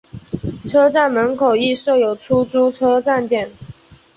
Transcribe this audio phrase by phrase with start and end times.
[0.65, 3.51] 车站门口亦设有出租车站点。